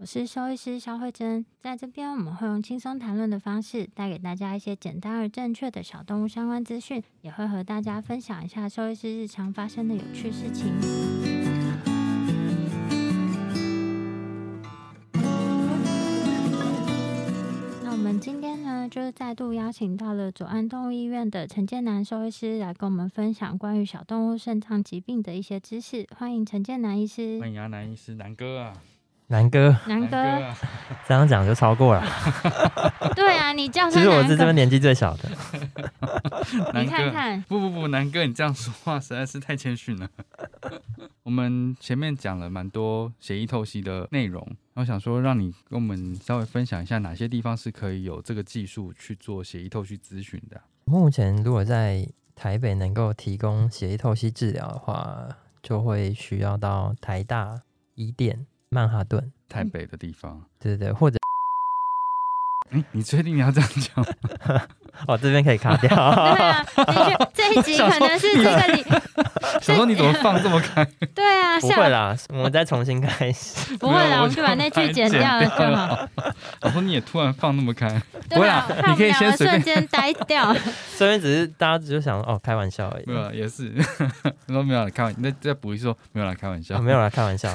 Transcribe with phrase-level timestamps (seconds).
[0.00, 10.72] 我是兽医师肖慧珍，在这边我们会用轻松谈论的方式，带给大家一些简单而正确的小动物相关资讯，也会和大家分享一下兽医师日常发生的有趣事情。
[17.84, 26.06] 那我们今天呢，就是再度邀请到了左岸动物医院的陈建南兽医师来跟我们分享关于小动物肾脏疾病的一些知识。
[26.16, 27.38] 欢迎陈建南医师。
[27.38, 28.72] 欢迎啊，南医师，南哥啊。
[29.30, 30.16] 南哥，南哥，
[31.06, 32.04] 这样讲就超过了。
[33.14, 35.30] 对啊，你叫其实我是这边年纪最小的。
[36.74, 40.08] 你看看，不不不，南哥，你这样说话实在是太谦逊了。
[41.22, 50.60] 我们前面讲了蛮多血液透析的内容，我想说让你跟我们稍微分享一下哪些地方是可以有这个技术去做血液透析咨询的。
[50.86, 55.28] 目前如果在台北能够提供血液透析治疗的话，
[55.62, 57.62] 就会需要到台大
[57.94, 58.44] 医店。
[58.72, 61.18] 曼哈顿，台北的地方，对对对，或者，
[62.70, 64.06] 哎，你确定你要这样讲？
[65.08, 65.88] 哦，这边可以卡掉。
[65.88, 66.64] 对啊，
[67.34, 68.84] 这一集 可能是这个你，
[69.60, 70.84] 小说你怎么放这么开？
[71.14, 73.76] 对啊，不会啦，我们再重新开始。
[73.78, 76.08] 不会啦，我们就把那句剪掉了就好。
[76.60, 80.54] 我说你也突然放那么开，对啊，你可以先瞬间呆掉。
[80.96, 83.04] 这边只是大家只是想哦，开玩笑而已。
[83.06, 83.64] 没有，也是。
[84.46, 87.50] 你说没有开玩笑，那再补一说没有来开玩笑，没有来开玩笑。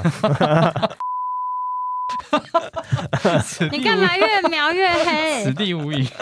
[3.72, 5.44] 你干嘛越描越黑？
[5.44, 6.06] 此地无银。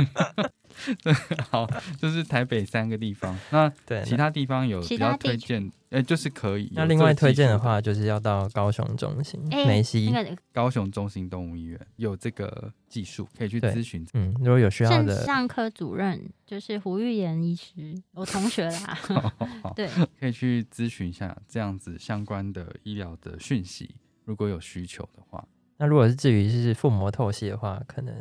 [1.02, 1.14] 对，
[1.50, 1.70] 好，
[2.02, 3.38] 就是台北三个地方。
[3.52, 5.72] 那对其他地方有比较推荐？
[5.92, 6.70] 哎，就是可以。
[6.74, 10.12] 那另外推荐的话，就是要到高雄中心梅西
[10.52, 14.06] 高雄中心动物医院有这个技术可以去咨询。
[14.14, 18.98] 嗯，如果有需要的，上科主任就是胡玉妍医师，我同学啦。
[19.76, 19.88] 对，
[20.20, 23.96] 可以去咨询一下这样子相关的医疗的讯息，
[24.26, 25.48] 如果有需求的话。
[25.84, 28.16] 那如果是至于是腹膜透析的话，可能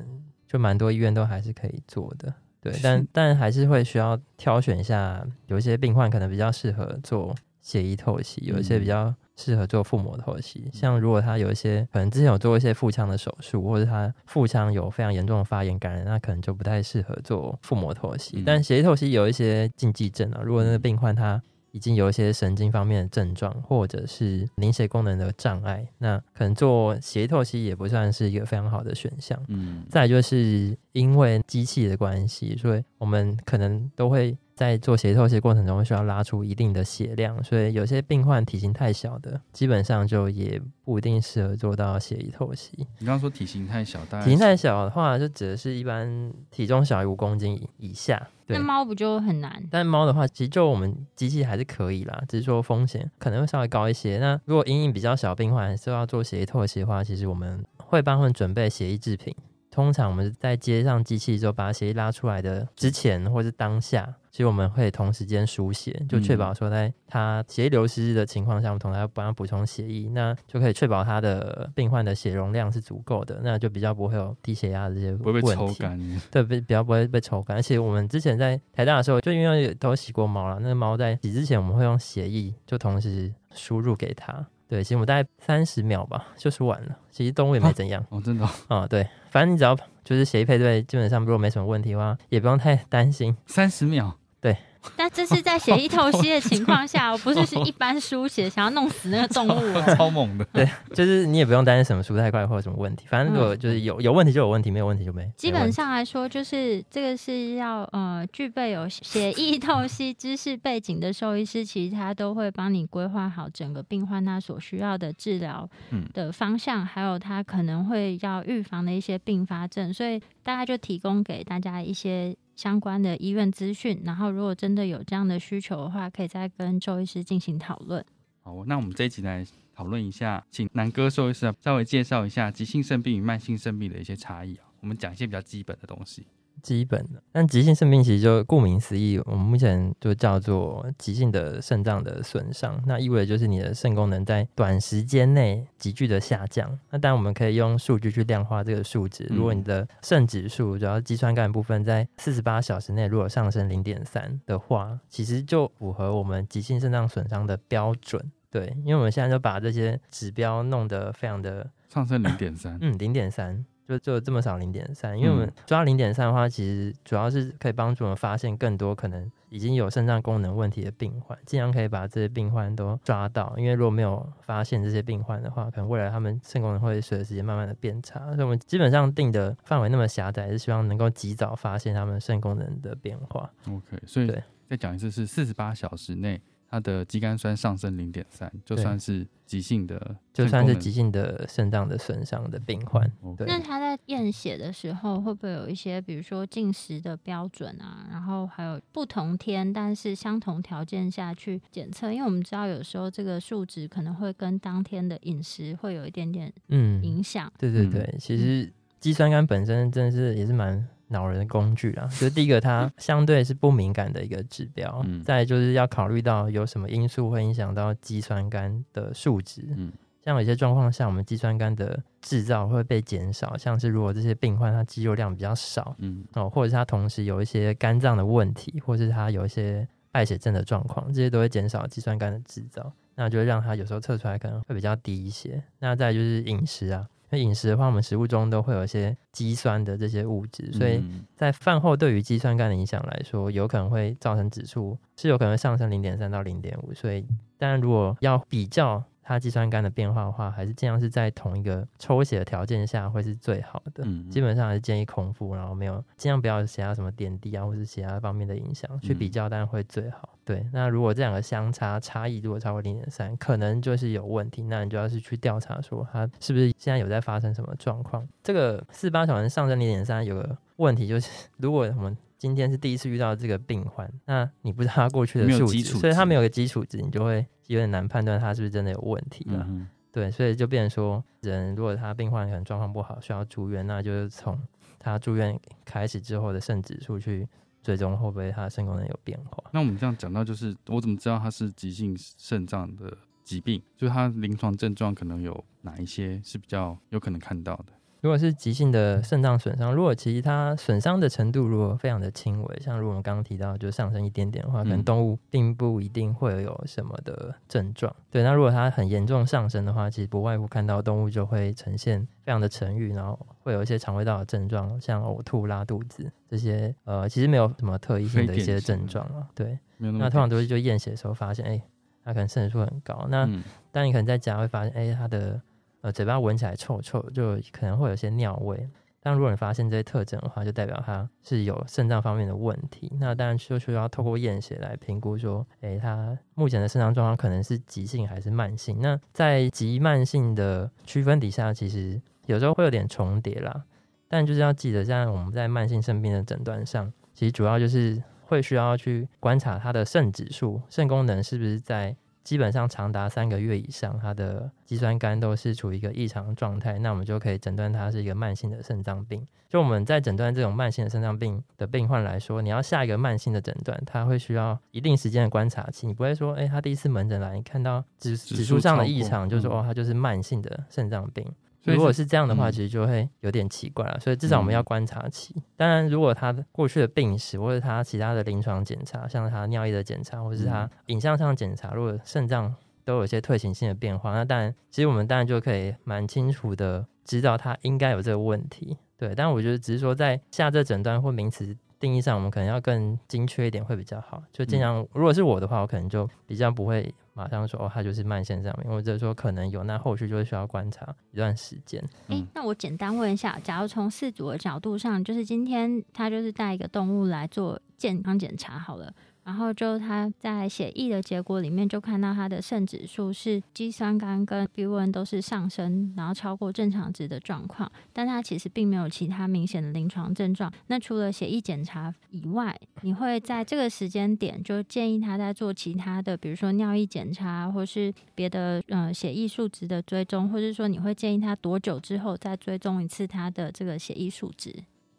[0.49, 2.35] 就蛮多医院都还是可以做的。
[2.61, 10.69] 对，但但还是会需要挑选一下，有一些病患可能比较适合做血液透析，有一些比较适合做腹膜透析。
[10.73, 18.43] 像如果他有一些可能之前有做一些腹腔的手术，或者他腹腔有非常严重的发炎感染，那可能就不太适合做腹膜透析。
[18.45, 21.41] 但血液透析有一些禁忌症啊，如果那个病患他
[21.73, 29.39] 已经有一些神经方面的症状，或者是凝血功能的障碍，那可能做血液透析也不算是一个非常好的选项。
[29.49, 34.37] 嗯，再就是因为机器的关系，所以我们可能都会。
[34.55, 42.73] 在做血透析过程中，需要拉出一定的血量，所以有些病患体型太小的，基本上就也不一定适合做到血液透析。
[42.99, 48.29] 你刚刚说体型太小，体型太小的话，就指的是一般体重小于五公斤以下。
[48.49, 49.65] 那猫不就很难？
[49.71, 54.19] 但猫的话，其实就我们机器还是可以啦，只是说风险可能会稍微高一些。
[54.19, 59.35] 那如果阴影比较小病患，是要做血液透析的话，其实我们会帮他们准备血液制品。
[59.73, 64.15] 通常我们在接上机器之后，把血液拉出来的之前或是当下。
[64.31, 76.21] 其实我们会同时间输血，就确保说在它血液流失的情况下，我们同时要帮它补充血液，那就可以确保它的病患的血容量是足够的，那就比较不会有低血压的这些问题。
[76.31, 77.59] 对，比比较不会被抽干。
[77.59, 84.47] 而且我们之前在台大的时候，就因为都洗过猫了，那个猫在洗之前，我们会用血液就同时输入给他。
[84.73, 86.97] 对，其实我们大概三十秒吧，就是完了。
[87.11, 88.03] 其实动物也没怎样。
[88.09, 88.49] 哦，真的。
[88.69, 93.37] 啊，对，反正你只要就是协议配对，基本上如果没什么问题的话，也不用太担心。
[93.45, 94.17] 三十秒。
[94.41, 94.57] 对，
[94.97, 99.95] 但这是在血液透析的情况下，我 不是是一般输血想要弄死那个动物哦。
[99.97, 100.45] 超猛的。
[100.53, 105.31] 对，就是你也不用担心什么输太快或者什么问题，反正如果就是有有问题就有问题，没有问题就没。
[105.37, 124.01] 基本上来说，就是这个是要呃具备有血液透析知识背景的兽医师，其实他都会帮你规划好整个病患他所需要的治疗嗯的方向，还有他可能会要预防的一些并发症，所以大概就提供给大家一些相关的医院资讯。
[124.05, 128.05] 然后如果真的有这样的需求的话，可以再跟周医师进行讨论。
[128.43, 134.67] 好，那我们这一集来讨论一下，请南哥周医师啊稍微介绍一下急性肾病与慢性肾病的一些差异啊。
[134.81, 136.27] 我们讲一些比较基本的东西。
[136.63, 137.23] 基本的。
[137.33, 146.79] 但急性肾病其实就顾名思义，我们目前就叫做急性的肾脏的损伤，那意味着就是你的肾功能在短时间内急剧的下降。
[146.91, 149.27] 那当然我们可以用数据去量化这个数值。
[149.31, 158.31] 嗯如果你的肾指数，主要肌酸酐部分在四十八小时内如果上升零点三的话，其实就符合我们急性肾脏损伤的标准。
[158.51, 163.65] 对，因为我们现在就把这些指标弄得非常的上升零点三，嗯，零点三，
[163.99, 173.55] 就就这么少零点三，因为我们嗯抓零点三的话，其实主要是可以帮助我们发现更多可能已经有肾脏功能问题的病患，尽量可以把这些病患都抓到。
[173.57, 178.19] 因为如果没有发现这些病患的话，可能未来他们肾功能会随着时间慢慢的变差。
[178.35, 183.51] 所以我们基本上定的范围那么狭窄，是希望能够及早发现他们肾功能的变化。
[183.69, 186.41] OK，所以对再讲一次是四十八小时内，
[186.73, 190.93] 它的肌酐酸上升零点三，就算是急性的，就算是急。
[190.93, 193.11] 性的肾脏的损伤的病患
[193.47, 202.13] 那他在验血的时候，会不会有一些，比如说进食的标准啊，然后还有不同天但是相同条件下去检测？
[202.13, 207.49] 因为我们知道有时候这个数值可能会跟当天的饮食会有一点点嗯，影响。
[207.49, 208.71] 嗯对对对，其实
[209.01, 212.05] 肌酸酐本身真的是也是蛮恼人的工具啦。
[212.07, 219.63] 就是第一个，它相对是不敏感的一个指标，嗯再就是要考虑到有什么因素会影响到肌酸酐的数值。
[219.77, 219.93] 嗯
[220.25, 235.61] 像有些状况下，我们肌酸酐的制造会被减少，像是如果这些病患他肌肉量比较少嗯哦，或者是他同时有一些肝脏的问题，或是他有一些败血症的状况，这些都会减少肌酸酐的制造，那就会让他有时候测出来可能会比较低一些。
[235.81, 246.93] 那再就是饮食啊，因为饮食的话，我们食物中都会有一些肌酸的这些物质，所以嗯在饭后对于肌酸酐的影响来说，有可能会造成指数是有可能上升零点三到零点五。
[246.93, 247.27] 所以，
[247.57, 254.03] 当然如果要比较它肌酸酐的变化的话，还是尽量是在同一个抽血的条件下会是最好的。
[254.05, 260.29] 嗯基本上还是建议空腹，然后没有尽量不要有其他什么点滴啊，或是其他方面的影响去比较，当然会最好。
[260.45, 268.27] 对，那如果这两个相差差异如果超过零点三，可能就是有问题，那你就要是去调查说它是不是现在有在发生什么状况。
[268.43, 279.65] 这个四八小时上升零点三有个问题就是，如果我们今天是第一次遇到这个病患，那你不知道他过去的数值，没有基础值所以他没有个基础值，你就会有点难判断他是不是真的有问题了。
[279.69, 284.61] 嗯对，所以就变成说，人如果他病患可能状况不好，需要住院，那就是从
[284.99, 287.49] 他住院开始之后的肾指数去
[287.83, 289.65] 追踪会不会他的肾功能有变化。
[289.73, 293.83] 那我们这样讲到，就是我怎么知道他是急性肾脏的疾病？
[293.97, 297.87] 就是他临床症状可能有哪一些是比较有可能看到的？
[298.23, 308.15] 如果是急性的肾脏损伤，如果其实它损伤的程度如果非常的轻微，像如果我们刚刚提到就上升一点点的话，可能嗯动物并不一定会有什么的症状。
[308.31, 319.49] 对，那如果它很严重上升的话，其实不外乎看到动物就会呈现非常的沉郁，然后会有一些肠胃道的症状，像呕吐、拉肚子这些，呃，其实没有什么特异性的一些症状啊。
[319.53, 321.83] 对，那那通常都是就验血的时候发现，哎、
[322.25, 323.27] 它可能肾指数很高。
[323.29, 325.61] 那嗯但你可能在家会发现，哎、它的
[326.03, 328.89] 呃嘴巴闻起来臭臭，就可能会有些尿味。
[329.25, 333.09] 但如果你发现这些特征的话，就代表它是有肾脏方面的问题。
[333.21, 338.99] 那当然就需要透过验血来评估说，哎、它目前的肾脏状况可能是急性还是慢性。
[339.01, 343.85] 那在急慢性的区分底下，其实有时候会有点重叠啦。
[344.27, 359.47] 但就是要记得，像我们在慢性肾病的诊断上，其实主要就是会需要去观察它的肾指数、肾功能是不是在基本上长达三个月以上，他的肌酸酐都是处于一个异常状态，那我们就可以诊断它是一个慢性的肾脏病。
[359.69, 366.07] 就我们在诊断这种慢性的肾脏病的病患来说，你要下一个慢性的诊断，他会需要一定时间的观察期。
[366.07, 371.51] 你不会说，哎、他第一次门诊来，你看到指指数上的异常，就说哦，他就是慢性的肾脏病。
[371.85, 374.19] 如果是是这样的话，嗯其实就会有点奇怪了。
[374.21, 375.55] 所以至少我们嗯要观察期。
[375.77, 382.75] 当然，如果他过去的病史或者他其他的临床检查，像他尿液的检查，或是他嗯影像上的检查，如果肾脏
[383.05, 388.97] 都有一些退行性的变化，那当然，其实我们当然就可以蛮清楚的知道他应该有这个问题。
[389.17, 394.43] 对，但我觉得只是说在下这诊断或名词定义上，我们可能要更精确一点会比较好。
[394.53, 402.03] 就尽嗯量，如果是我的话，我可能就比较不会马上说哦，它就是慢性上面，或者说可能有，那后续就会需要观察一段时间。
[402.29, 409.13] 哎，嗯那我简单问一下，假如从饲主的角度上，就是今天他就是带一个动物来做健康检查好了，
[409.45, 420.73] 然后就他在血液的结果里面就看到他的肾指数是肌酸酐跟 B1 都是上升，然后超过正常值的状况，但他其实并没有其他明显的临床症状。
[420.87, 434.73] 那除了血液检查以外，你会在这个时间点就建议他在做其他的，比如说尿液检查，或是别的呃血液数值的追踪，或者说你会建议他多久之后再追踪一次他的这个血液数值？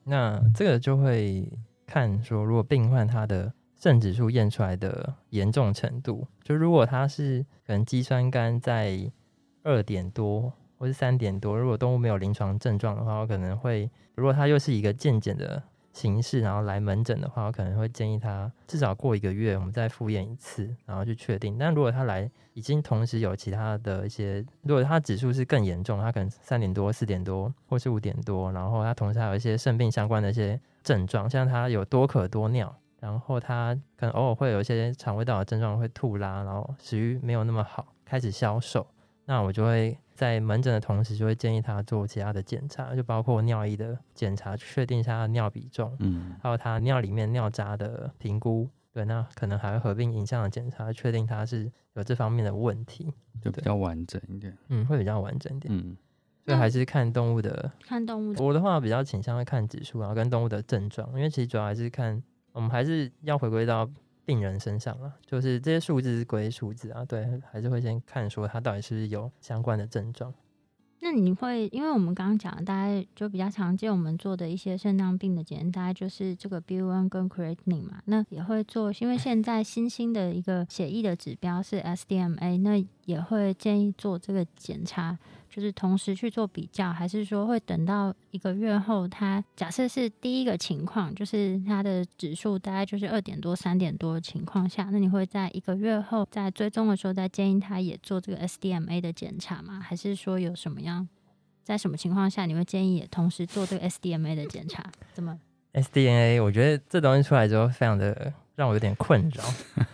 [0.05, 1.51] 那这个就会
[1.85, 3.53] 看说，如果病患他的
[3.83, 9.11] 肾指数验出来的严重程度，就如果他是可能肌酸酐在
[9.61, 15.61] 二点多或是三点多，如果动物没有临床症状的话，我可能会，如果他又是一个渐检的
[15.91, 21.57] 形式，然后来门诊的话，我可能会建议他至少过一个月，我们再复验一次，然后去确定。
[21.57, 32.73] 但如果他来已经同时有其他的一些，如果他指数是更严重，他可能三点多、四点多或是五点多，然后他同时还有一些肾病相关的一些症状，像他有多渴多尿，
[33.03, 38.87] 然后他可能偶尔会有一些肠胃道的症状，会吐拉，然后食欲没有那么好，开始消瘦，
[39.25, 48.69] 那我就会在门诊的同时，就会建议他做其他的检查，就包括尿液的检查，确定一下他的尿比重，嗯还有他尿里面尿渣的评估。
[48.93, 53.11] 对，那可能还会合并影像的检查，确定他是有这方面的问题。
[53.41, 54.55] 就比较完整一点。
[54.69, 55.73] 嗯，会比较完整一点。
[55.75, 55.97] 嗯
[56.45, 57.71] 所以还是看动物的。
[57.85, 62.21] 看动物的我的话比较倾向会看指数，然后跟动物的症状，因为其实主要还是看
[62.53, 63.89] 我们还是要回归到
[64.23, 70.33] 病人身上了，就是这些数字是归数字啊，对，还是会先看说他到底是不是有相关的症状。
[71.05, 78.01] 那你会，因为我们刚刚讲，大概就比较常见，我们做的一些肾脏病的检验，大概就是这个 B1 跟 creatinine 嘛。
[78.05, 85.19] 那也会做，因为现在新兴的一个血液的指标是 SDMA，那也会建议做这个检查，
[85.53, 99.79] 就是同时去做比较，还是说会等到一个月后，他假设是第一个情况，就是他的指数大概就是二点多、三点多的情况下，那你会在一个月后在追踪的时候再建议他也做这个 SDMA 的检查吗？
[99.79, 101.07] 还是说有什么样，
[101.63, 104.83] 在什么情况下你会建议也同时做这个 SDMA 的检查？
[105.13, 105.39] 怎么
[105.73, 109.43] SDNA，我觉得这东西出来之后，非常的让我有点困扰。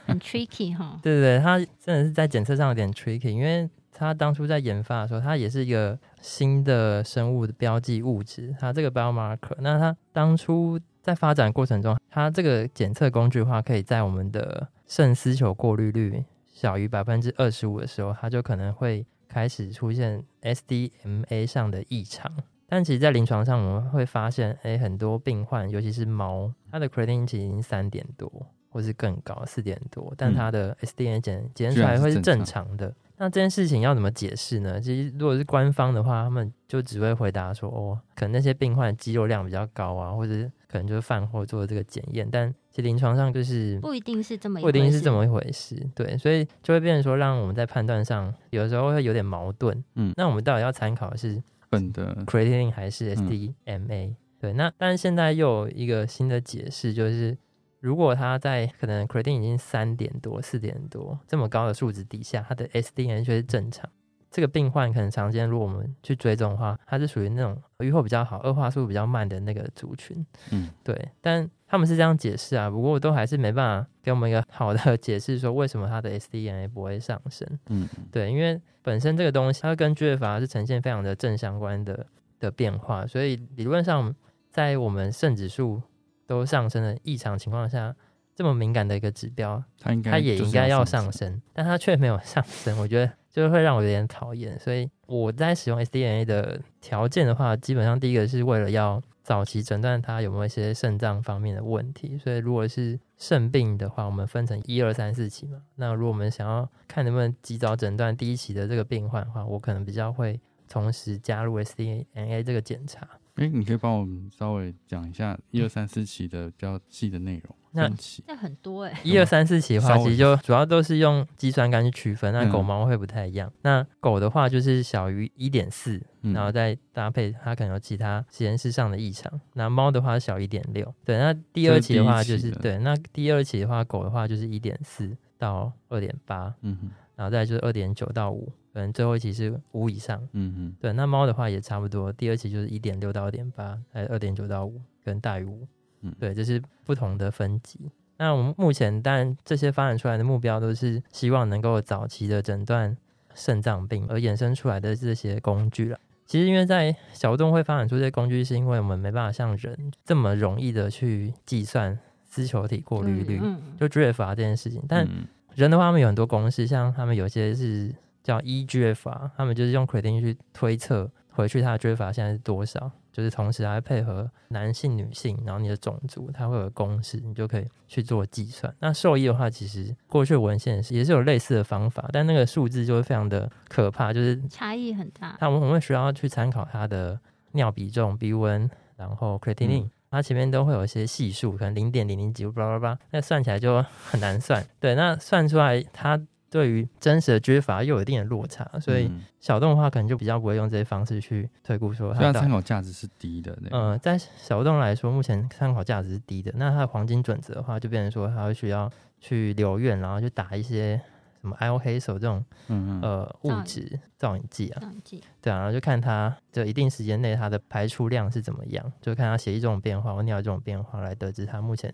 [0.08, 0.98] 很 tricky 哈？
[1.04, 9.58] 对对对，它真的是在检测上有点 tricky，因为它当初在研发的时候，它也是一个新的生物的标记物质，它这个 biomarker。
[9.60, 22.32] 那它当初在发展过程中，它这个检测工具的话，可以在我们的肾丝球过滤率小于百分之二十五的时候，它就可能会开始出现 SDMA 上的异常。
[22.70, 28.32] 但其实，在临床上，我们会发现，哎，很多病患，尤其是猫，它的 creatinine 其实已经三点多，
[28.70, 32.94] 或是更高，四点多，但嗯它的 SDA 检检出来会是正正常的。
[33.20, 34.80] 那这件事情要怎么解释呢？
[34.80, 40.34] 其实如果是官方的话，他们就只会回答说，哦，可能那些病患肌肉量比较高啊，或者
[40.70, 49.84] 可能就是饭后做这个检验，但其实临床上就是不一定是这么一不一定回事是这么一回事，对，所以就会变成说，让我们在判断上有的时候会有点矛盾。
[49.96, 57.38] 嗯那我们到底要参考的是本的 creatinine 还是嗯 SDMA？、对，那但是现在又有一个新的解释，就是
[57.80, 63.90] 如果他在可能 creatinine 已经三点多、四点多这么高的数值底下，他的 SDN 却是正常。
[64.32, 70.24] 这个病患可能常见，如果我们去追踪的话，它是属于那种预后比较好、恶化速度比较慢的那个族群。
[70.52, 77.48] 嗯对，但他们是这样解释啊，不过都还是没办法给我们一个 好的解释，说为什么它的 SDNA 不会上升。
[77.70, 82.06] 嗯对，因为本身这个东西它跟 GFR 是呈现非常的正相关的
[82.40, 84.14] 的变化，所以理论上
[84.52, 85.82] 在我们肾指数
[86.30, 87.96] 都上升的异常情况下，
[88.36, 94.60] 这么敏感的一个指标，它应该它也应该要上上升，但它却没有上升，我觉得就会让我有点讨厌。
[94.60, 102.16] 所以我在使用 SDNA 的条件的话，基本上第一个是为了要早期诊断它有没有一些肾脏方面的问题。
[102.20, 105.64] 所以如果是肾病的话，我们分成一二三四期嘛。
[105.78, 113.08] 那如果我们想要看能不能及早诊断第一期的这个病患的话，我可能比较会同时加入 SDNA 这个检查。
[113.40, 118.22] 哎，你可以帮我们稍微讲一下一二三四期的比较细的内容，那分期。
[118.28, 122.34] 这很多哎、一二三四期的话，其实就主要都是用肌酸酐去区分。
[122.34, 123.50] 那嗯狗猫会不太一样。
[123.62, 129.40] 那狗的话就是小于一点四，嗯然后再搭配它可能有其他实验室上的异常。
[129.54, 131.18] 那猫的话小一点六，对。
[131.18, 140.18] 那第二期的话就是是对，那第二期的话狗的话就是一点四到二点八，嗯哼然后再就是二点九到五，可能最后一期是五以上。
[140.32, 145.68] 嗯嗯对，那猫的话也差不多，第二期就是一点六到二点八，还有二点九到五，跟大于五。
[146.02, 147.92] 嗯对，这是不同的分级。
[148.18, 152.96] 那我们目前当然这些发展出来的目标都是希望能够早期的诊断
[153.36, 156.00] 肾脏病而衍生出来的这些工具了。
[156.26, 164.82] 其实因为在小动物会发展出这些工具，是因为我们没办法像人这么容易的去计算丝球体过滤率，嗯，就 GFR 这件事情。
[164.88, 167.94] 但嗯人的话，他们有很多公式，像他们有些是
[168.30, 178.72] 叫 eGFR，他们就是用 creatine 去推测回去它的 GFR 现在是多少，就是同时还会配合男性、女性，然后你的种族，它会有公式，你就可以去做计算。
[178.80, 185.36] 那兽医的话，其实过去文献也是有类似的方法，但那个数字就会非常的可怕，就是差异很大。
[185.40, 187.20] 他们我们会需要去参考它的
[187.54, 194.66] 尿比重、鼻温，然后 creatinine，、嗯它前面都会有一些系数，可能零点零零几，巴拉巴拉，那算起来就很难算。
[194.80, 196.20] 对，那算出来它
[196.50, 202.50] 对于真实的缺乏又有一定的落差，所以嗯小动物的话可能就比较不会用这些方式去推估说虽然参。
[202.50, 206.52] 考价值是低的，对，嗯、在小动物来说，目前参考价值是低的。
[206.56, 211.00] 那它的黄金准则的话，就变成说它会需要去留院，然后去打一些
[211.42, 221.94] 什么 IO 黑手这种嗯嗯，呃物质造影剂啊，这样记，对啊，然后就看它这一定时间内它的排出量是怎么样，就看它血液这种变化或尿这种变化来得知它目前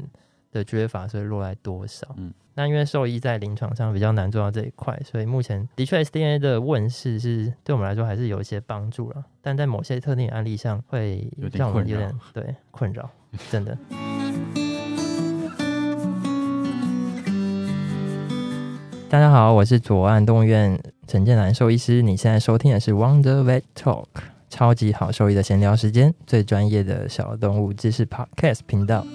[0.56, 2.08] 的缺乏所以落在多少。
[2.18, 13.10] 嗯那因为兽医在临床上比较难做到这一块，所以目前的确 SDNA 的问世是对我们来说还是有一些帮助了，但在某些特定案例上会让我们有点对困扰，
[13.52, 13.78] 真的。
[19.10, 22.02] 大家好，我是左岸动物院陈建南兽医师。
[22.02, 24.08] 你现在收听的是 Wonder Vet Talk，
[24.50, 29.06] 超级好兽医的闲聊时间，最专业的小动物知识 Podcast 频道。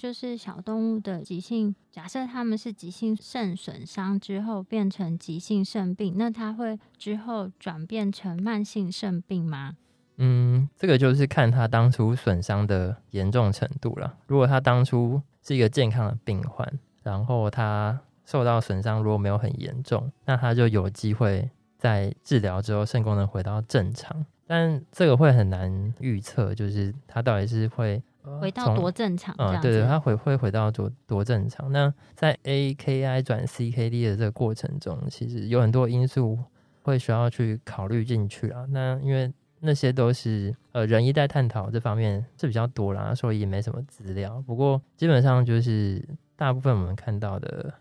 [0.00, 9.76] 就是小动物的急性，假设它们是急性肾损伤之后变成急性肾病，那它会之后转变成慢性肾病吗？
[10.16, 14.16] 嗯，这个就是看他当初损伤的严重程度了。
[14.26, 16.66] 如果他当初是一个健康的病患，
[17.02, 24.24] 然后他受到损伤如果没有很严重，那他就有机会在治疗之后肾功能回到正常。
[24.46, 28.02] 但这个会很难预测，就是他到底是会、
[28.40, 29.68] 回到多正常这嗯，样子？
[29.68, 31.70] 对对，它回会回到多多正常。
[31.72, 36.38] 那在 AKI 转 CKD 的这个过程中，其实有很多因素
[36.82, 38.66] 会需要去考虑进去啊。
[38.68, 44.42] 那因为那些都是呃人一代探讨这方面是比较多啦，所以也没什么资料。
[44.46, 46.02] 不过基本上就是
[46.36, 47.72] 大部分我们看到的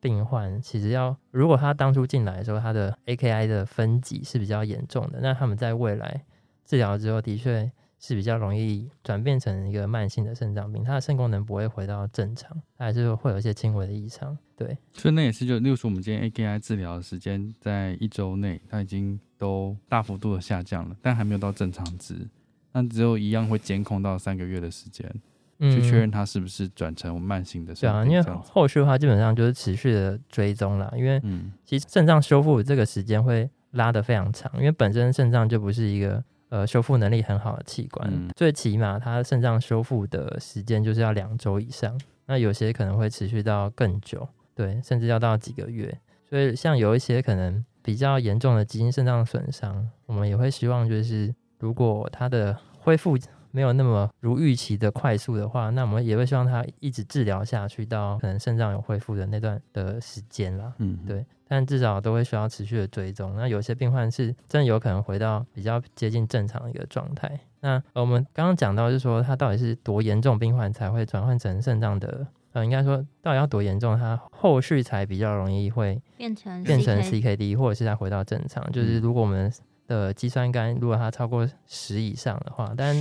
[0.00, 6.24] 病患，其实要如果他当初进来的时候，他的 AKI 的分级是比较严重的，那他们在未来
[6.66, 7.70] 治疗之后，的确
[8.06, 14.36] 是比较容易转变成一个慢性的肾脏病，它的肾功能不会回到正常，它还是会有一些轻微的异常。
[14.54, 22.28] 对，所以那也是就，例如说我们今天 AKI 治疗的时间在一周内，它已经都大幅度的下降了，但还没有到正常值，
[22.72, 25.10] 那只有一样会监控到三个月的时间，
[25.58, 28.22] 去确认它是不是转成慢性的嗯对啊，因为。
[28.42, 36.22] 后续的话基本上就是持续的追踪了，因为嗯其实肾脏修复这个时间会拉得非常长，因为本身肾脏就不是一个
[36.54, 45.92] 呃修复能力很好的器官，嗯最起码它肾脏修复的时间就是要两周以上，那有些可能会持续到更久，对，甚至要到几个月。
[46.30, 53.18] 所以像有一些可能比较严重的基因肾脏损伤，我们也会希望就是如果它的恢复
[53.50, 60.72] 没有那么如预期的快速的话，那我们也会希望它一直治疗下去到可能肾脏有恢复的那段的时间啦。
[60.78, 63.34] 嗯，对，但至少都会需要持续的追踪。
[63.36, 67.38] 那有些病患是真的有可能回到比较接近正常的一个状态。
[67.60, 78.62] 那呃我们刚刚讲到，就是说他到底是多严重病患才会转换成肾脏的，呃，应该说到底要多严重，他后续才比较容易会变成变成 CK CKD，或者是他回到正常。
[78.72, 79.52] 就是嗯如果我们
[79.86, 82.94] 的肌酸酐如果它超过十以上的话，但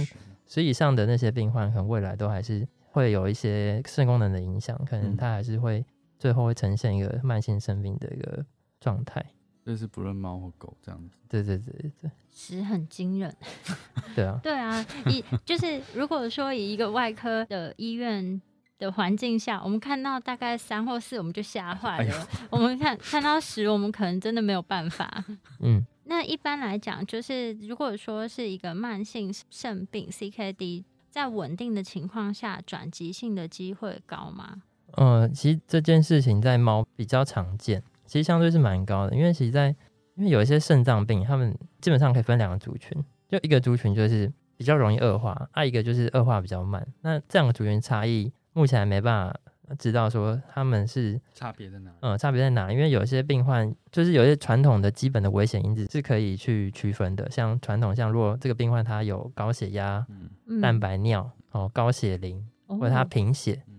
[0.47, 5.83] 十以上的那些病患，可能未来都还是会有一些肾功能的影响，可能嗯他还是会
[6.23, 8.45] 最后会呈现一个慢性生病的一个
[8.79, 9.21] 状态。
[9.65, 11.17] 就是不论猫或狗这样子。
[11.27, 13.35] 对对对对对十很惊人。
[14.15, 18.41] 对啊，对啊，以就是如果说以一个外科的医院
[18.77, 22.27] 的环境下，我们看到大概三或四，我们就吓坏哎了。
[22.49, 25.25] 我们看看到十，我们可能真的没有办法。
[25.59, 34.63] 嗯， 那一般来讲，就是如果说是一个慢性肾病 （CKD），在稳定的情况下转急性的机会高吗？
[34.93, 39.67] 呃，其实这件事情在猫比较常见，其实相对是蛮高的，因为其实在
[40.15, 46.85] 因为有一些肾脏病，他们基本上可以分两个族群，就一个族群就是比较容易恶化，啊，一个就是恶化比较慢。
[47.01, 51.91] 那这两个族群差异目前还没办法知道说他们是差别在哪？
[52.01, 52.71] 嗯，差别在哪？
[52.71, 63.72] 因为有些病患就是有些传统的基本的危险因子是可以去区分的，像传统像如果这个病患他有高血压、嗯嗯蛋白尿、哦高血磷或者他哦贫血，嗯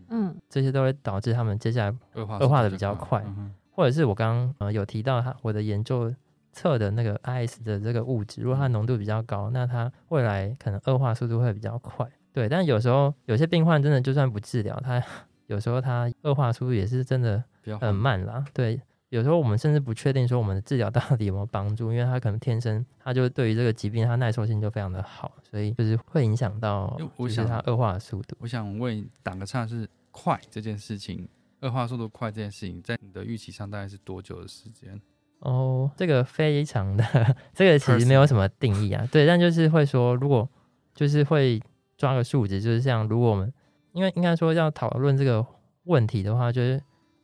[0.54, 6.14] 这些都会导致他们接下来，恶化恶化的比较快嗯或者是我刚刚呃有提到他我的研究
[6.52, 12.08] 测的那个 IS 的这个物质，如果它浓度比较高，那它未来可能恶化速度会比较快。
[12.32, 15.02] 对，但有时候有些病患真的就算不治疗，他
[15.48, 17.42] 有时候他恶化速度也是真的
[17.80, 18.44] 很慢啦。
[18.52, 28.36] 对，有时候我们甚至不确定说我们的治疗到底有没有帮助，因为他可能天生他就对于这个疾病他耐受性就非常的好，所以就是会影响到就是他恶化的速度。
[28.38, 31.28] 我想问打个岔，是快这件事情，
[31.62, 35.00] 恶化速度快这件事情，在你的预期上大概是多久的时间？
[35.40, 39.04] 哦，这个非常的，这个其实没有什么定义啊。
[39.10, 40.48] 对，但就是会说，如果
[40.94, 41.60] 就是会
[41.98, 43.52] 抓个数值，就是像如果我们
[43.92, 45.44] 因为应该说要讨论这个
[45.82, 46.80] 问题的话，就是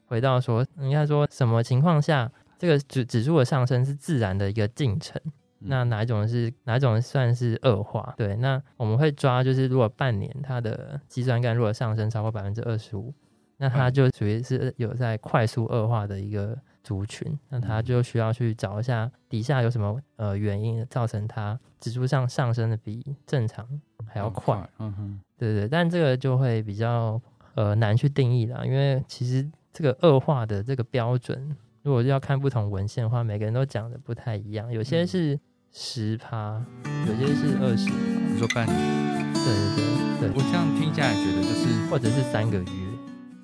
[0.07, 5.23] 回到说，应该说什么情况下这个指指数的上升是自然的一个进程？
[5.61, 8.15] 那哪一种是哪一种算是恶化？
[8.17, 13.13] 对，那我们会抓就是如果半年它的肌酸酐如果上升超过百分之二十五，
[13.59, 23.67] 那它就属于是有在快速恶化的一个族群，那它就需要去找一下底下有什么呃原因造成它指数上上升的比正常
[24.07, 27.21] 还要快。，嗯哼，对对，但这个就会比较
[27.55, 35.41] 呃难去定义啦，因为其实这个恶化的这个标准，如果要看不同文献的话，每个人都讲的不太一样，有些嗯是
[35.73, 36.65] 十趴，
[37.07, 37.95] 有些是二十趴，
[38.33, 42.71] 你说半年，对对对对，我这样听下来觉得就是或者是三个月，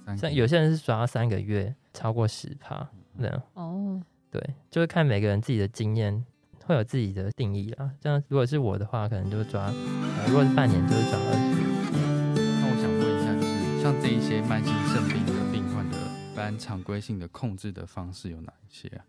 [0.07, 6.25] 三像有些人是抓三个月超过十趴，那样哦，对，就是看每个人自己的经验。
[6.67, 11.55] 会有自己的定义啦，这样如果是我的话，可能就抓，呃、如果是半年就是抓二十，
[12.35, 19.05] 那我想问一下，就是像这一些慢性肾病的病患的一般常规性的控制的方式有哪一些啊？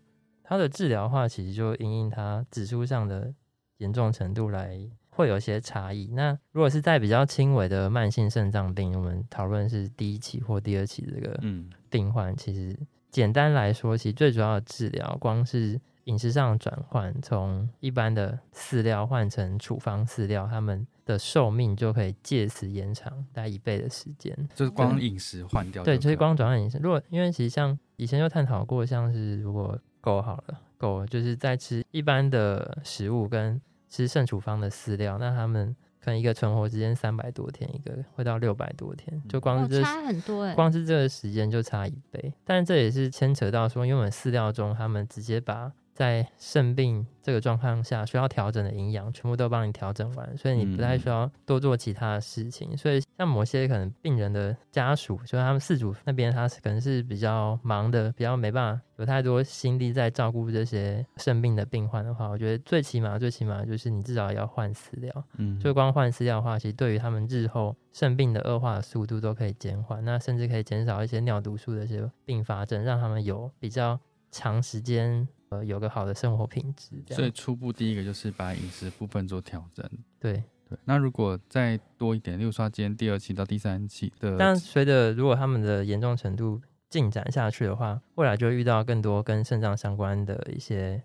[0.48, 3.34] 它的治疗的话，其实就因应它指数上的
[3.76, 4.80] 严重程度来
[5.10, 6.08] 会有一些差异。
[6.14, 12.74] 那如果是在比较轻微的慢性肾脏病，我们讨论是第一期或第二期的这个嗯病患，其实
[13.10, 24.34] 简单来说，其实最主要的治疗，光是饮食上的转换，从一般的饲料换成处方饲料，他们的寿命就可以借此延长大概一倍的时间。
[24.54, 26.78] 就是光饮食换掉对，就是光转换饮食。
[26.78, 42.32] 如果因为其实像以前就探讨过，像是如果狗好了，狗就是在吃一般的食物跟吃肾处方的饲料，那他们可能一个存活时间三百多天，一个会到六百多天，就光哦是这、差很多哎，光是这个时间就差一倍。
[42.42, 52.76] 但这也是牵扯到说，因为我们饲料中他们直接把在肾病这个状况下需要调整的营养，全部都帮你调整完，所以你不太需要多做其他的事情。
[52.76, 65.24] 所以像某些可能病人的家属，就是他们饲主那边，他是可能是比较忙的，比较没办法有太多心力在照顾这些肾病的病患的话，我觉得最起码最起码就是你至少要换饲料。
[65.38, 73.98] 嗯，就光换饲料的话，其实对于他们日后肾病的恶化的速度都可以减缓，那甚至可以减少一些尿毒素的一些并发症，让他们有比较
[74.30, 77.02] 长时间呃有个好的生活品质。
[77.14, 79.88] 所以初步第一个就是把饮食部分做调整。
[80.20, 91.02] 对，对，那如果再多一点，例如说今天第二期到第三期的，但随着如果他们的严重程度进展下去的话，未来就会遇到更多跟肾脏相关的一些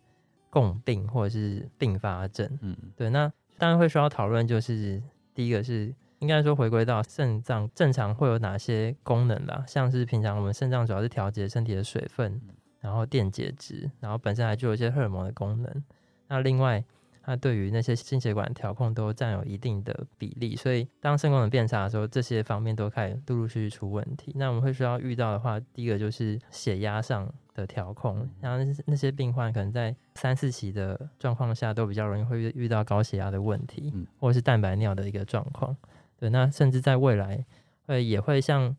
[0.49, 2.59] 共病或者是并发症。
[2.61, 5.01] 嗯对，那当然会需要讨论，就是
[5.33, 12.41] 第一个是应该说回归到肾脏正常会有哪些功能啦，像是平常我们肾脏主要是调节身体的水分，
[12.83, 15.83] 然后电解质，然后本身还具有一些荷尔蒙的功能。
[16.27, 16.83] 那另外，
[17.21, 24.33] 它对于那些心血管调控都占有一定的比例，所以当肾功能变差的时候，这些方面都开始陆陆续续出问题。
[24.35, 35.73] 那我们会需要遇到的话，第一个就是血压上的调控，像那些那些病患可能在三四期的状况下，都比较容易会遇遇到高血压的问题，嗯或者是蛋白尿的一个状况。
[36.19, 37.45] 对，那甚至在未来
[37.85, 38.75] 会也会像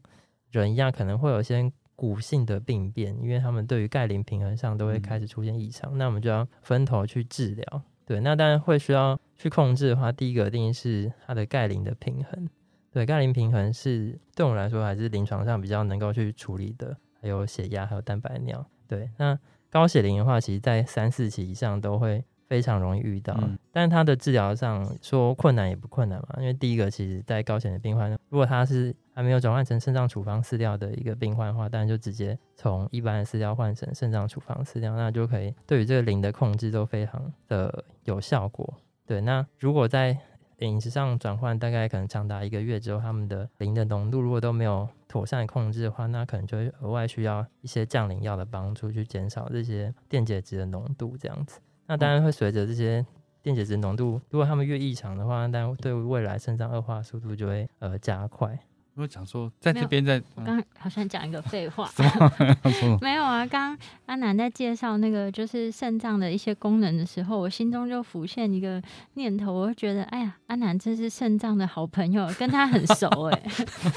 [0.50, 7.82] 人一样，可能会有一些骨性的病变，因为他们对于钙磷平衡上都会开始出现异常，那我们就要分头去治疗。
[8.06, 12.48] 对，那当然会需要去控制的话，第一个一定是它的钙磷的平衡。
[12.90, 18.64] 对，钙磷平衡是对我们来说还是临床上比较能够去处理的，还有血压，还有蛋白尿。
[18.86, 19.38] 对，那
[19.70, 38.74] 高血磷的话，其实在三四期以上都会非常容易遇到，嗯但它的治疗上说困难也不困难嘛，因为第一个其实在高血磷病患，如果他是还没有转换成肾脏处方饲料的一个病患的话，当然就直接从一般的饲料换成肾脏处方饲料，那就可以对于这个磷的控制都非常的有效果。
[39.06, 40.18] 对，那如果在
[40.58, 51.60] 饮食上转换大概可能长达一个月之后，他们的磷的浓度如果都没有妥善控制的话，那可能就会额外需要一些降磷药的帮助，去减少这些电解质的浓度这样子。
[51.86, 53.04] 那当然会随着这些
[53.42, 58.58] 电解质浓度，如果他们越异常的话，但对未来肾脏恶化速度就会呃加快。
[58.94, 61.90] 如果讲说在这边在，我刚好像讲一个废话，
[63.02, 63.44] 没有啊。
[63.44, 63.76] 刚
[64.06, 68.80] 阿南在介绍那个就是肾脏的一些功能的时候，我心中就浮现一个
[69.14, 73.42] 念头，我就觉得，哎呀，阿南真是肾脏的好朋友，跟他很熟哎。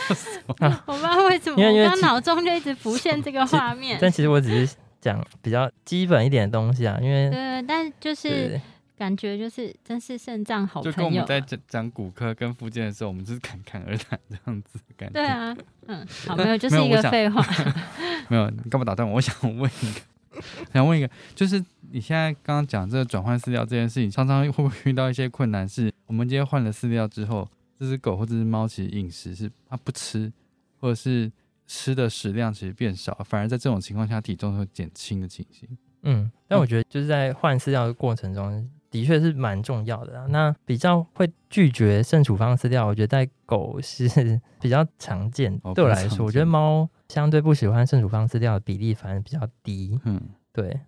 [0.47, 3.99] 我不知道为什么，我刚脑中就一直浮现这个画面。
[4.01, 8.59] 但其实我只是讲比较基本一点的东西啊，因为对，但就是。
[8.97, 15.13] 感觉就是真是肾脏好朋友，就跟我们在讲讲骨科跟附件的时候，我们就是侃侃而谈这样子感觉。
[15.13, 15.55] 对啊，
[15.85, 17.45] 嗯，好，没有，就是一个废话。
[18.27, 19.17] 没有，你干嘛打断我？
[19.17, 20.41] 我想问一个，
[20.73, 25.69] 想问一个，就是你现在刚刚讲这个转换饲料这件事情，常常会不会遇到一些困难？
[25.69, 30.33] 是我们今天换了饲料之后，这只狗或这只猫其实饮食是它不吃，
[30.79, 31.31] 或者是
[31.67, 35.69] 吃的食量其实变少，反而在这种情况下体重会减轻的情形。
[36.01, 38.67] 嗯，但我觉得就是在换饲料的过程中。
[38.89, 40.25] 的确是蛮重要的啊。
[40.29, 44.07] 那比较会拒绝肾处方饲料，我觉得在狗是
[44.61, 45.57] 比较常见。
[45.75, 49.99] 对我来说，我觉得猫相对不喜欢肾处方饲料的比例反而比较低。
[50.03, 50.21] 嗯，
[50.51, 50.79] 对。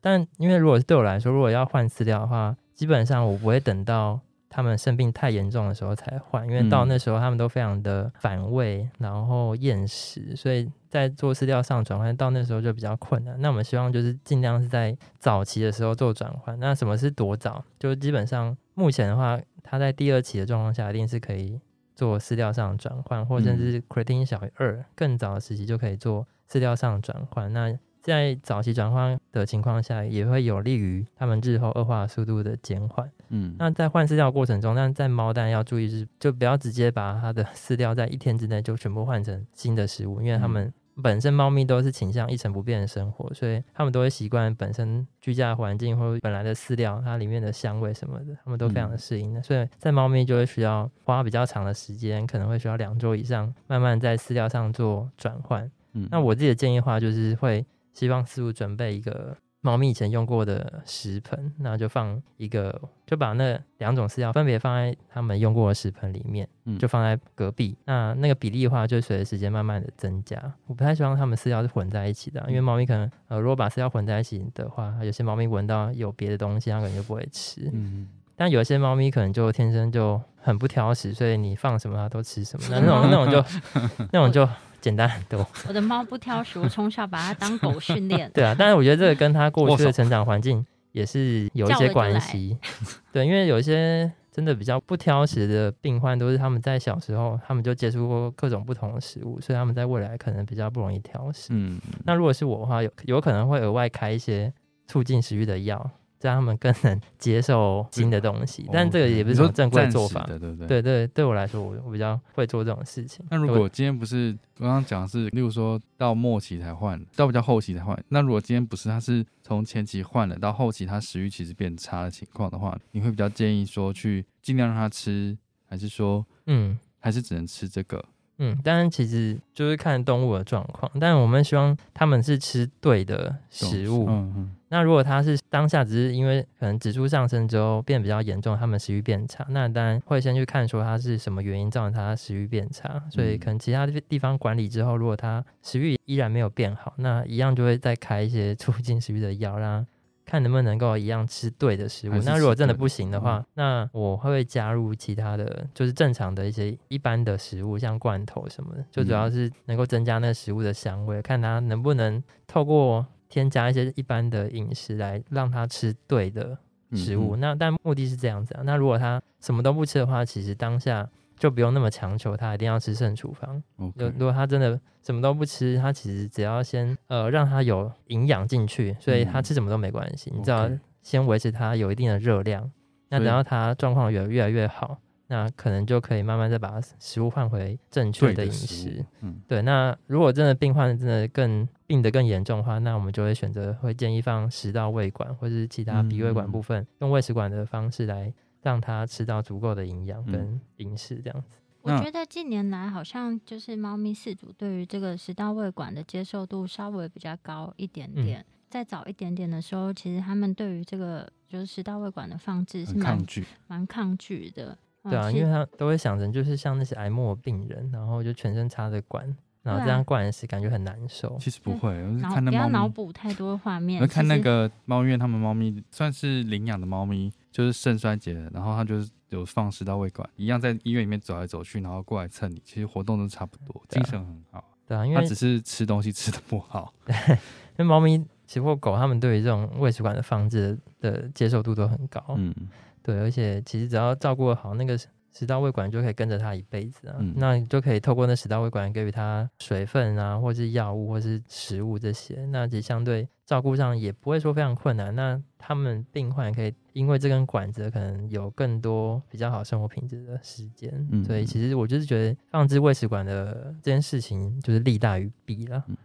[0.00, 4.20] 但因为如果是对我来说，如果要换饲料的话，基本上我不会等到。
[4.48, 13.38] 它们生病太严重的时候才换，因为到那时候它们都非常的反胃，然后厌食，所以在做饲料上转换到那时候就比较困难。
[13.40, 16.58] 那我们希望就是尽量是在早期的时候做转换。
[16.58, 17.62] 那什么是多早？
[17.78, 21.60] 就基本上目前的话，它在第二期的状况下一定是可以
[21.94, 27.52] 做饲料上转换，或甚至是 creatine 小于二更早的时期就可以做饲料上转换。
[27.52, 33.10] 那在早期转换的情况下，也会有利于他们日后恶化速度的减缓。
[33.30, 49.42] 嗯，那在换饲料过程中，但在猫蛋要注意是，就不要直接把它的 饲料在一天之内就全部换成新的食物，因为它们本身猫咪都是倾向一成不变的生活，所以它们都会习惯本身居家环境或本来的饲料它里面的香味什么的，它们都非常的适应的。
[49.42, 55.70] 所以在猫咪就会需要花比较长的时间，可能会需要两周以上，慢慢在饲料上做转换。
[55.92, 57.64] 嗯，那我自己的建议话就是会。
[57.96, 59.34] 希望师傅准备一个
[59.66, 66.48] 猫咪以前用过的食盆，那就放一个，就把那两种饲料分别放在他们用过的食盆里面，
[66.78, 67.76] 就放在隔壁。
[67.84, 70.40] 那那个比例的话，就随着时间慢慢的增加。
[70.68, 77.68] 我不太希望它们饲料是混在一起的，因为猫咪可能呃，如果把饲料混在一起的话，有些猫咪闻到有别的东西，它可能就不会吃。
[77.72, 82.68] 嗯，但有些猫咪可能就天生就很不挑食，所以你放什么它都吃什么。
[82.70, 84.48] 那 那种那种就那种就。
[84.86, 85.44] 简单很多。
[85.66, 88.30] 我的猫不挑食，我从小把它当狗训练。
[88.32, 92.56] 对啊，但是我觉得这个跟它过去的成长环境也是有一些关系。
[93.10, 101.48] 对，因为有一些真的比较不挑食的病患，都是他们在小时候他们就接触过各种不同的食物，所以他们在未来可能比较不容易挑食。
[101.50, 104.52] 嗯，那如果是我的话，有有可能会额外开一些
[104.86, 105.90] 促进食欲的药。
[106.26, 113.24] 让他们更能接受新的东西，但这个也不是说正规做法，对对对，对对，对我来说，我我比较会做这种事情。
[113.30, 128.04] 那如果今天不是刚刚讲的是，例如说到末期才换，到比较后期才换，那如果今天不是他是从前期换了到后期，他食欲其实变差的情况的话，你会比较建议说去尽量让他吃，还是说嗯，还是只能吃这个？
[128.38, 134.06] 嗯，当然其实就是看动物的状况，但我们希望他们是吃对的食物。
[134.08, 134.52] 嗯嗯。
[134.68, 143.00] 那如果它是当下只是因为可能指数上升之后变比较严重，它们食欲变差，那当然会先去看说它是什么原因造成它食欲变差。
[143.08, 149.86] 所以可能其他地方管理之后，如果它食欲依然没有变好，那一样就会再开一些促进食欲的药让
[150.26, 152.14] 看能不能够一样吃对的食物。
[152.24, 166.58] 那如果真的不行的话，那我会加入其他的就是正常的一些一般的食物，像罐头什么的，就主要是能够增加那个食物的香味，看它能不能透过添加一些一般的饮食来让它吃对的
[166.92, 167.36] 食物。
[167.36, 168.62] 那但目的是这样子啊。
[168.64, 171.08] 那如果他什么都不吃的话，其实当下。
[171.38, 173.62] 就不用那么强求他一定要吃肾处方。
[173.76, 180.32] 如如果他真的什么都不吃，他其实只要先呃让他有营养进去，所以他吃什么都没关系。
[180.34, 180.70] 你只要
[181.02, 182.70] 先维持他有一定的热量，
[183.08, 189.04] 那等到他状况越越来越好，那可能就可以慢慢再把食物换回正确的饮食。
[189.20, 189.62] 嗯，对。
[189.62, 198.32] 那如果真的病患真的更病得更严重的话，那我们就会选择会建议放食道胃管或者是其他鼻胃管部分，用胃食管的方式来。
[198.66, 201.46] 让它吃到足够的营养跟饮食，这样子。
[201.82, 208.44] 我觉得近年来好像就是猫咪饲主对于这个食道胃管的接受度稍微比较高一点点。
[208.68, 214.76] 再早一点点的时候，其实他们对于这个就是食道胃管的放置是蛮抗拒、蛮抗拒的。
[215.04, 219.24] 对啊，因为他都会想成就是像那些癌末病人，然后就全身插着管，
[219.62, 221.38] 然后这样灌食感觉很难受。
[221.38, 234.62] 其实不会，我是脑不要看那猫咪，脑补太多画面，我看那个猫医院，他们猫咪算是领养的猫咪，就是肾衰竭的，然后它就是有放食道胃管，一样在医院里面走来走去，然后过来蹭你，其实活动都差不多，啊精神很好。
[234.86, 236.92] 对啊，因为它只是吃东西吃的不好。
[237.08, 242.22] 因为猫咪其实或狗，它们对于这种胃食管的放置的接受度都很高。
[242.36, 242.54] 嗯，
[243.02, 244.98] 对，而且其实只要照顾好，那个
[245.36, 247.14] 食食道胃管就可以跟着他一辈子啊。
[247.20, 252.44] 嗯那你就可以透过那食道胃管给予他水分啊，或是药物，或是食物这些。
[252.46, 255.14] 那其实相对照顾上也不会说非常困难。
[255.14, 260.92] 那他们病患可以因为这根管子，可能有更多比较好生活品质的时间。
[261.12, 265.84] 嗯所以其实我就是觉得放置胃食管的这件事情，就是利大于弊了。
[265.86, 265.96] 嗯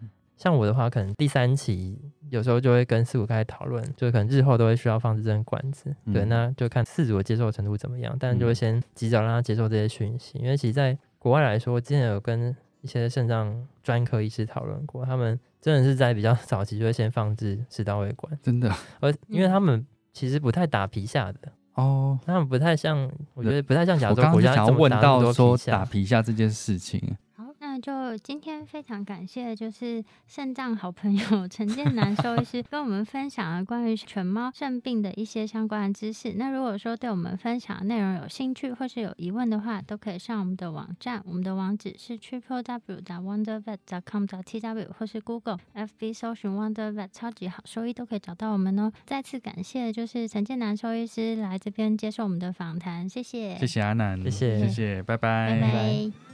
[0.42, 1.96] 像我的话，可能第三期
[2.32, 6.30] 有时候就会跟四五开始讨论，就可能日后都会需要放置这根管子，对，嗯。
[6.30, 8.56] 那就看四组的接受程度怎么样，但就会嗯。
[8.56, 18.68] 先及早让他接受这些讯息，因为其实在国外来说，之前有跟一些肾脏专科医师讨论过，他们真的是在比较 早期就会先放置食道胃管，真的。
[19.00, 21.40] 而因为嗯他们其实不太打皮下的，
[21.76, 22.20] 哦。
[22.26, 27.00] 他们不太像，我觉得不太像亚我刚刚洲国家是想要问到说打皮下这件事情，
[27.82, 36.34] 就今天非常感谢，就是肾脏好朋友 陈建南兽医师跟我们分享了关于犬猫肾病的一些相关的知识。
[36.34, 48.92] 那如果说对我们分享的内容有兴趣或是有疑问的话，都可以上我们的网站，我们的网址是 triple w 打 wondervet com 打 t w 或是 Google FB 搜寻 Wonder Vet 超级好兽医都可以找到我们哦。
[49.06, 56.31] 再次感谢就是陈建南兽医师来这边接受我们的访谈，谢谢，谢谢阿南，谢谢谢谢，拜拜拜拜